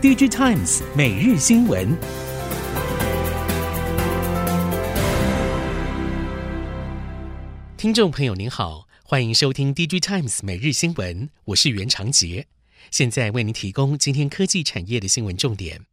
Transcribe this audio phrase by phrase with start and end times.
[0.00, 1.98] DG Times 每日新闻，
[7.76, 12.46] 听众朋友您好，欢迎收听 DG Times 每日新闻，我是袁长杰，
[12.92, 15.86] 现在为您提供今天科技产业的新闻重点。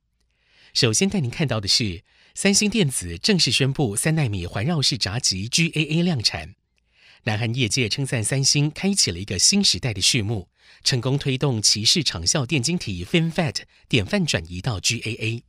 [0.76, 2.04] 首先带您看到的是，
[2.36, 6.54] 三星电子正式宣布三纳米环绕式闸极 GAA 量产。
[7.24, 10.48] 南韩业界称赞三星开启了一个新时代的序幕，
[10.84, 15.42] 成功推动鳍式长效电晶体 FinFET 典范转移到 GAA。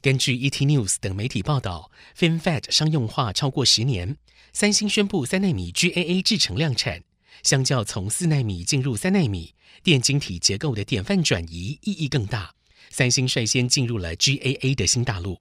[0.00, 4.16] 根据 ET News 等媒体报道，FinFET 商用化超过十年，
[4.52, 7.02] 三星宣布三纳米 GAA 制程量产，
[7.42, 12.54] 相较从四纳米进入三纳米，电晶体结构的典范转移意义更大。
[12.90, 15.40] 三星率先进入了 GAA 的新大陆。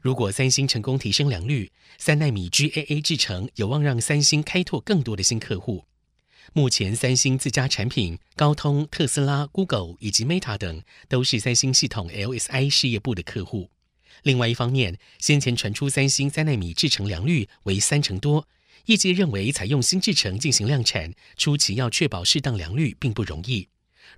[0.00, 5.84] 如果三星成功提升良率，三纳米 GAA 制程有望让三星开拓更多的新客户。
[6.52, 13.70] 目前，三星自家产品、高通、特斯拉、Google 以及 Meta 等都是三星系统 LSI 事业部的客户。
[14.22, 18.46] 另外一方面，先前传出三星三纳米制程良率为三成多，
[18.86, 23.68] 业界认为采用新制程进行量产，初期要确保适当良率并不容易。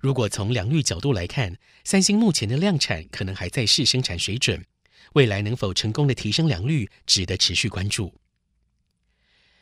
[0.01, 4.65] 如果从良率角度来看，三星目前的量产可能还在试生产水准。
[5.13, 8.13] 未来能否成功的提升良率，值得持续关注。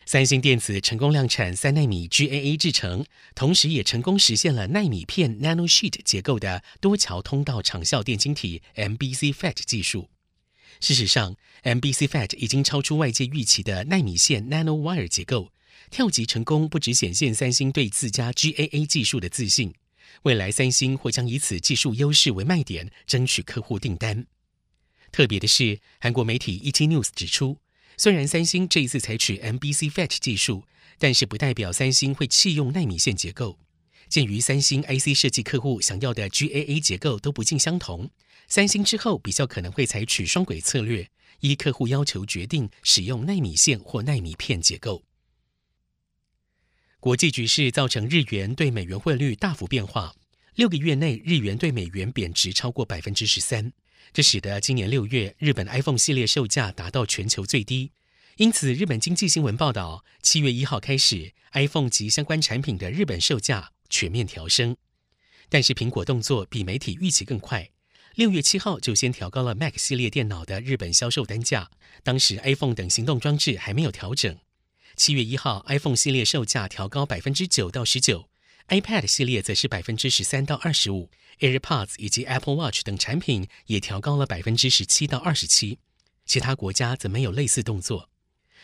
[0.05, 10.11] 三星电子成功量产三纳米 GAA 制程，同时也成功实现了纳米片 nanosheet 结构的多桥通道长效电晶体 MBC FET 技术。
[10.80, 15.53] 事实上，MBC FET 已经超出外界预期的纳米线 nanowire 结构，
[15.91, 19.73] 跳级成功不只显现三星对自家 GAA 技术的自信，
[20.23, 24.27] 未来三星或将以此技术优势为卖点，争取客户订单。
[25.12, 27.58] 特别的是，韩国媒体 ET News 指出，
[28.03, 30.64] 虽然三星这一次采取 MBC Fetch 技术，
[30.98, 33.61] 但是不代表三星会弃用奈米线结构。
[34.08, 38.11] 鉴于三星 IC 设计客户想要的 GAA 结构都不尽相同，
[38.48, 41.08] 三星之后比较可能会采取双轨策略，
[41.42, 45.05] 依客户要求决定使用奈米线或奈米片结构。
[46.98, 50.13] 国际局势造成日元对美元汇率大幅变化，
[50.57, 53.73] 六个月内日元对美元贬值超过百分之十三。
[54.12, 57.92] 这使得今年六月日本 iPhone 系列售价达到全球最低，
[58.36, 64.77] 因此日本经济新闻报道，七月一号开始，iPhone 及相关产品的日本售价全面调升。
[65.48, 67.70] 但是苹果动作比媒体预期更快，
[68.14, 71.70] 六月七号就先调高了 Mac 系列电脑的日本销售单价，
[72.02, 74.36] 当时 iPhone 等行动装置还没有调整。
[74.95, 78.28] 七月一号，iPhone 系列售价调高百分之九到十九。
[78.68, 85.78] iPad 系列则是百分之十三到二十五，AirPods 以及 Apple Watch 等产品也调高了百分之十七到二十七。
[86.24, 88.08] 其他国家则没有类似动作。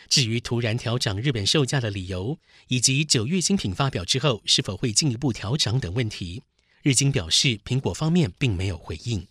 [0.09, 2.39] 至于突然调涨日本售价的理由，
[2.69, 6.45] 以及九月新品发表之后是否会进一步调涨等问题，
[6.83, 9.27] 日经表示，苹果方面并没有回应。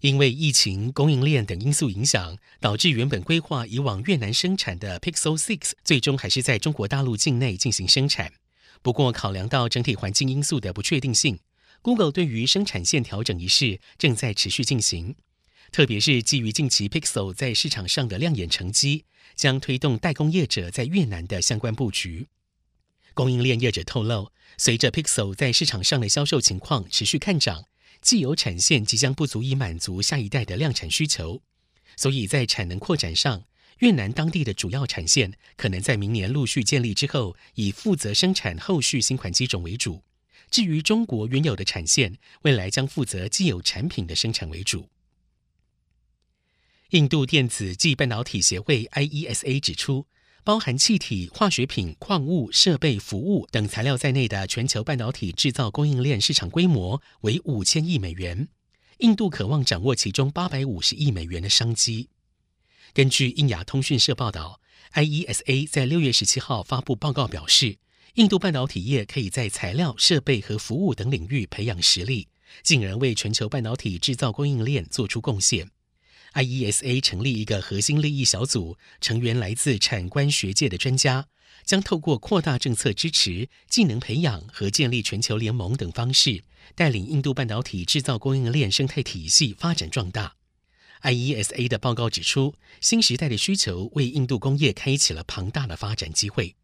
[0.00, 8.32] 因为疫情、供应链等因素影响，导致原本规划以往越南生产的 Pixel 6最终还是在中国大陆境内进行生产。
[8.84, 11.38] 不过，考量到整体环境因素的不确定性
[11.80, 15.16] ，Google 对于生产线调整一事正在持续进行。
[15.72, 22.28] 特别是基于近期 Pixel 在市场上的亮眼成绩，将推动代工业者在越南的相关布局。
[23.14, 27.64] 供应链业者透露，随着 Pixel 在市场上的销售情况持续看涨，
[28.02, 31.40] 既有产线即将不足以满足下一代的量产需求，
[31.96, 33.44] 所以在产能扩展上。
[33.78, 40.02] 越南当地的主要产线可能在明年陆续建立之后，以负责生产后续新款机种为主。
[40.50, 44.88] 至于中国原有的产线，未来将负责既有产品的生产为主。
[46.90, 50.06] 印度电子暨半导体协会 IESA 指出，
[50.44, 58.46] 包含气体、化学品、矿物、设备、服务等材料在内的全球半导体制造供应链市场规模为五千亿美元，
[58.98, 62.10] 印度渴望掌握其中八百五十亿美元的商机。
[62.94, 64.60] 根据印雅通讯社报道
[64.92, 67.78] ，IESA 在六月十七号发布报告表示，
[68.14, 72.28] 印度半导体业可以在材料、设备和服务等领域培养实力，
[72.62, 75.72] 进而为全球半导体制造供应链做出贡献。
[76.34, 81.26] IESA 成立一个核心利益小组，成员来自产官学界的专家，
[81.64, 86.44] 将透过扩大政策支持、技能培养和建立全球联盟等方式，
[86.76, 90.36] 带领印度半导体制造供应链生态体系发展壮大。
[91.04, 96.56] IESA 的报告指出，新时代的需求为印度工业开启了庞大的发展机会。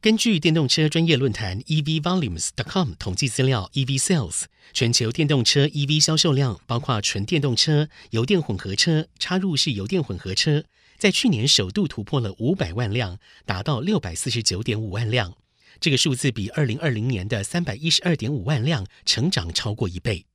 [0.00, 10.64] 根据电动车专业论坛 EVVolumes.com 统计资料，EV Sales 全球电动车 EV 销售量，包括纯电动车、油电混合车、插入式油电混合车，
[10.96, 15.36] 在去年首度突破了五百万辆，达到六百四十九点五万辆，
[15.80, 20.26] 这个数字比二零二零年的三百一十二点五万辆成长超过一倍。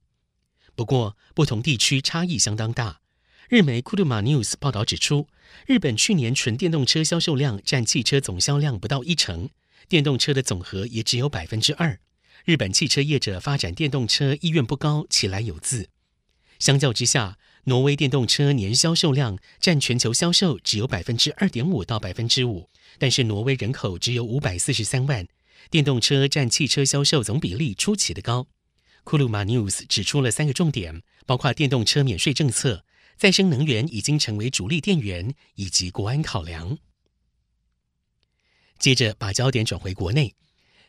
[0.81, 3.01] 不过，不同地区差异相当大。
[3.50, 5.28] 日媒 Kuruma News 报道指出，
[5.68, 9.50] 日本去年纯电动车销售量占汽车总销量不到一成，
[9.88, 12.00] 电动车的总和也只有百分之二。
[12.45, 15.88] 日本汽车业者发展电动车意愿不高，起来有自。
[16.57, 25.27] 相较之下，挪威电动车年销售量占全球销售只有百分之二点五到百分之五，但是挪威人口只有五百四十三万，
[25.69, 28.48] 电动车占汽车销售总比例出奇的高。
[29.03, 32.86] 库鲁马 News 指出了三个重点，包括电动车免税政策、
[33.18, 36.77] 再生能源已经成为主力电源，以及国安考量。
[38.80, 40.36] 接着把焦点转回国内。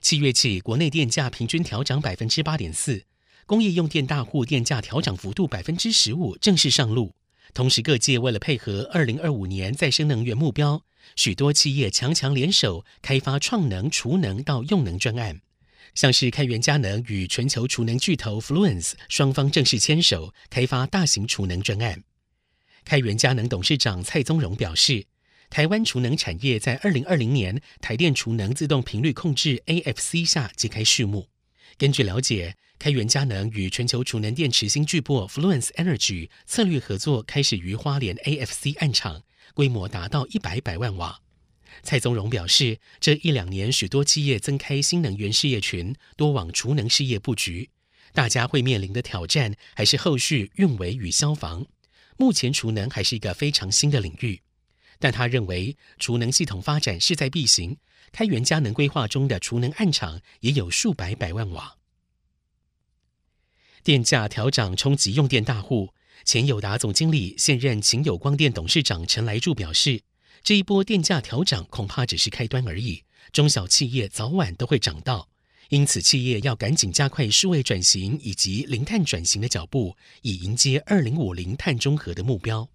[0.01, 3.05] 七月起，国内电价平均调涨百分之八点四，
[3.47, 7.15] 工业用电大户电价调涨幅度百分之十五正式上路。
[7.55, 10.83] 同时，各界为了配合二零二五年再生能源目标，
[11.17, 15.41] 许多企业强强联手开发创能、储能到用能专案，
[15.95, 22.03] 像是开源佳能与全球储能巨头 Fluence 双方正式牵手开发大型储能专案。
[22.85, 25.07] 开源佳能董事长蔡宗荣表示。
[25.51, 31.29] 台湾储能产业在二零二零年台电储能自动频率控制 AFC 下揭开序幕。
[31.77, 41.21] 根据了解，开源佳能与全球储能电池新巨擘 Fluence Energy 策略合作，开始于花莲 AFC 暗场，规模达到一百百万瓦。
[41.83, 47.71] 蔡宗荣表示，这一两年许多企业增开新能源事业群，多往储能事业布局，
[48.13, 51.67] 大家会面临的挑战还是后续运维与消防。
[52.17, 54.43] 目前储能还是一个非常新的领域。
[54.99, 57.79] 但他认为，储能系统发展势在必行。
[58.13, 61.79] 开源佳能规划中的储能暗场也有数百百万瓦。
[63.83, 65.93] 电价调涨冲击用电大户，
[66.25, 70.03] 前友达总经理、现任勤友光电董事长陈来柱表示，
[70.45, 75.29] 这一波电价调涨恐怕只是开端而已，中小企业早晚都会涨到，
[75.69, 82.69] 因此企业要赶紧加快数位转型以及零碳转型的脚步，以迎接二零五零碳中和的目标。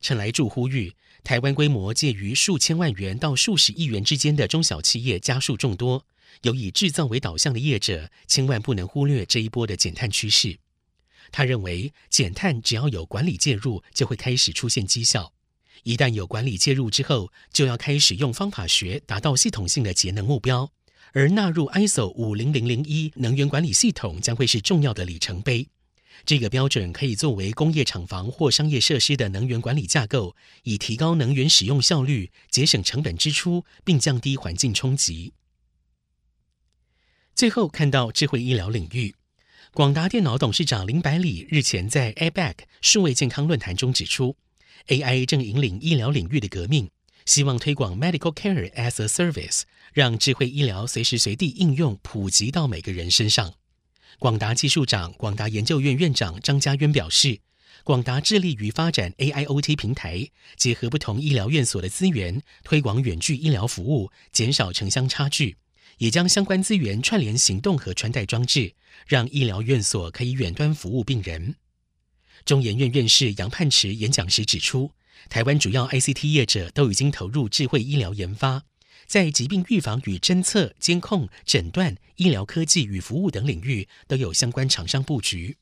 [0.00, 6.06] 陈来柱呼吁，台湾规模介于数千万元到数十亿元之间的中小企业家数众多，
[6.42, 10.58] 有以制造为导向的业者，千万不能忽略这一波的减碳趋势。
[11.30, 15.34] 他认为，减碳只要有管理介入，就会开始出现绩效。
[15.84, 20.70] 一旦有管理介入之后，就要开始用方法学，达到系统性的节能目标。
[21.12, 25.68] 而纳入 ISO 五零零零一能源管理系统，将会是重要的里程碑。
[26.26, 35.32] 这个标准可以作为工业厂房或商业设施的能源管理架构，以提高能源使用效率、节省成本支出，并降低环境冲击。
[37.34, 39.14] 最后看到智慧医疗领域，
[39.72, 44.36] 广达电脑董事长林百里日前在 ABAC 数位健康论坛中指出
[44.86, 46.88] ，AI 正引领医疗领域的革命，
[47.26, 53.54] 希望推广 Medical Care as a Service，让智慧医疗随时随地应用普及到每个人身上。
[54.18, 57.40] 广达技术长、广达研究院院长张家渊表示，
[57.84, 65.56] 广达致力于发展 AIoT 平台，结合不同医疗院所的资源，推广远距医疗服务，减少城乡差距，
[65.98, 68.74] 也将相关资源串联行动和穿戴装置，
[69.06, 71.54] 让医疗院所可以远端服务病人。
[72.44, 74.92] 中研院院士杨盼池演讲时指出，
[75.28, 78.64] 台湾主要 ICT 业者都已经投入智慧医疗研发。
[79.06, 85.56] 在疾病预防与侦测、监控、诊断、医疗科技与服务等领域都有相关厂商布局，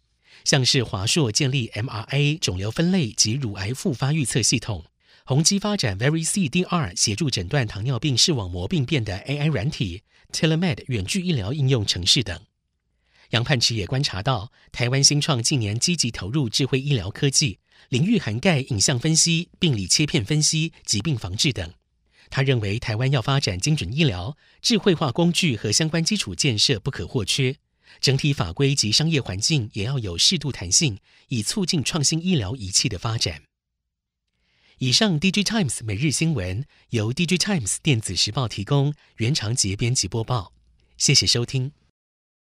[0.45, 4.85] 像是华硕建立 MRA 肿瘤分类及乳癌复发预测系统，
[5.25, 12.41] 宏基发展 Very CDR 协助诊断糖尿病视网膜病变的 AI 软体，Telemed 远距医疗应用程式等。
[13.31, 21.73] 杨盼池也观察到，台湾新创近年积极投入智慧医疗科技，领域涵盖影像分析、病理切片分析、疾病防治等。
[22.31, 27.57] 他认为，台湾要发展精准医疗，智慧化工具和相关基础建设不可或缺。
[28.01, 33.43] 整体法规及商业环境也要有适度弹性，以促进创新医疗仪器的发展。
[34.79, 40.53] 以上，DG Times 每日新闻由 DG Times 电子时报提供，原长节编辑播报。
[40.99, 41.86] 谢谢收听。